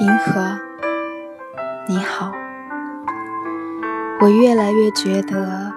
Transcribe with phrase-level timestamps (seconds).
[0.00, 0.56] 银河，
[1.88, 2.30] 你好。
[4.20, 5.72] 我越来越觉得，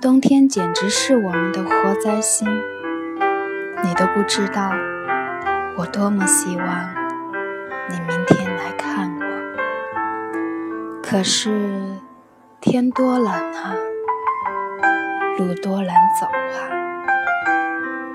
[0.00, 2.48] 冬天简直是我们的活灾星。
[3.84, 4.70] 你都不知道，
[5.76, 6.88] 我多么希望
[7.90, 9.24] 你明天来看我。
[11.02, 12.00] 可是
[12.62, 13.74] 天多冷啊，
[15.36, 16.72] 路多难走啊，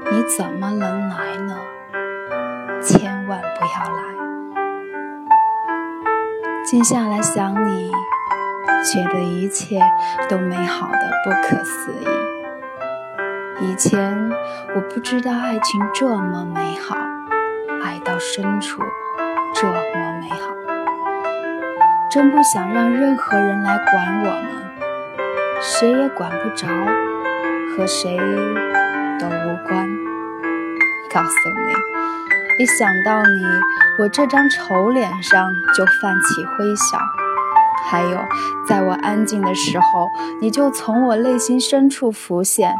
[0.10, 1.56] 你怎么能来呢？
[2.82, 4.31] 千万不要来。
[6.72, 7.92] 静下来想你，
[8.82, 9.78] 觉得一切
[10.30, 12.08] 都美好的不可思议。
[13.60, 14.32] 以前
[14.74, 16.96] 我不知道爱情这么美好，
[17.84, 18.82] 爱到深处
[19.54, 19.74] 这么
[20.22, 20.56] 美好，
[22.10, 24.46] 真不想让任何人来管我们，
[25.60, 26.70] 谁也管不着，
[27.76, 28.16] 和谁
[29.20, 29.90] 都无关。
[31.14, 31.74] 告诉你。
[32.60, 33.44] 一想到你，
[34.00, 36.98] 我这张丑脸上就泛起微笑；
[37.86, 38.18] 还有，
[38.66, 40.10] 在我安静的时候，
[40.42, 42.74] 你就从我内心深处浮现，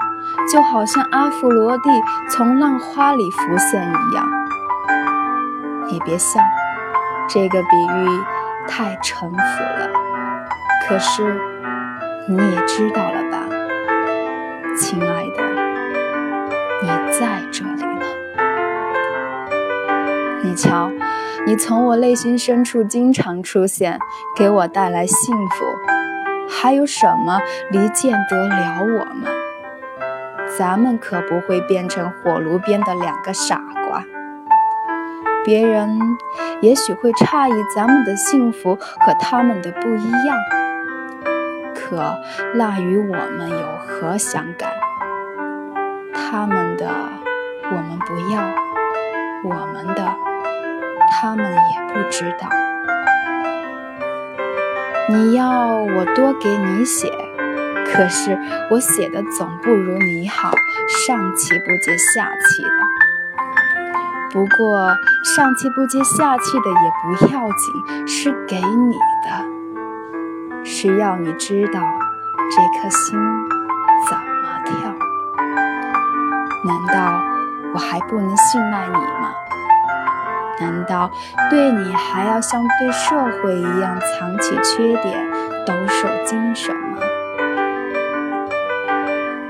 [0.52, 1.90] 就好像阿芙罗蒂
[2.30, 4.28] 从浪花里浮现一样。
[5.88, 6.40] 你别笑，
[7.28, 8.08] 这个比喻
[8.68, 9.90] 太沉浮了。
[10.88, 11.40] 可是
[12.28, 13.38] 你也知道了吧，
[14.76, 15.44] 亲爱的，
[16.82, 18.06] 你在这里呢。
[20.44, 20.91] 你瞧，
[21.48, 23.98] 你从我内心深处经常出现，
[24.38, 25.66] 给我带来幸福。
[26.48, 27.40] 还有什么
[27.72, 29.32] 离间得了我们？
[30.58, 34.04] 咱们可不会变成火炉边的两个傻瓜。
[35.44, 35.98] 别人
[36.62, 40.38] 也许会诧异咱们的幸福和他们的不一样，
[41.74, 42.16] 可
[42.54, 44.70] 那与我们有何相干？
[46.14, 46.88] 他们的
[47.72, 48.44] 我们不要，
[49.44, 50.31] 我们的。
[51.22, 52.50] 他们也不知道，
[55.08, 57.12] 你要我多给你写，
[57.86, 58.36] 可是
[58.72, 60.52] 我写的总不如你好，
[60.88, 62.70] 上气不接下气的。
[64.32, 71.82] 不过上气不接下气的也不要紧，是给你的，是要你知道
[72.50, 73.16] 这颗心
[74.10, 74.74] 怎么跳。
[76.64, 77.22] 难道
[77.76, 79.36] 我还不能信赖你吗？
[80.62, 81.12] 难道
[81.50, 85.30] 对你还要像对社会一样藏起缺点，
[85.66, 87.00] 抖擞精神吗？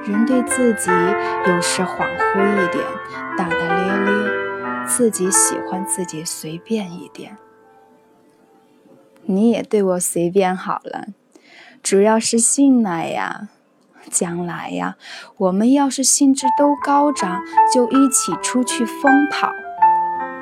[0.05, 0.89] 人对自己
[1.47, 2.85] 有时恍惚一点，
[3.37, 4.31] 大大咧咧，
[4.87, 7.35] 自己喜欢自己随便一点。
[9.23, 11.07] 你也对我随便好了，
[11.83, 13.49] 主要是信赖呀。
[14.09, 14.95] 将来呀，
[15.37, 17.39] 我们要是兴致都高涨，
[17.71, 19.51] 就一起出去疯跑。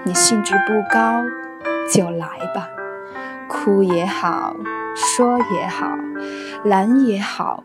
[0.03, 1.23] 你兴致不高，
[1.93, 2.69] 就来吧，
[3.47, 4.55] 哭也好，
[4.95, 5.91] 说也好，
[6.63, 7.63] 懒也好，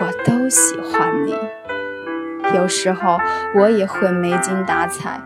[0.00, 1.34] 我都喜欢你。
[2.54, 3.18] 有时候
[3.54, 5.20] 我也会没精打采，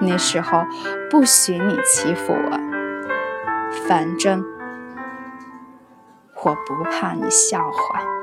[0.00, 0.64] 那时候
[1.10, 2.60] 不许你欺负我。
[3.88, 4.44] 反正
[6.44, 8.15] 我不怕你笑话。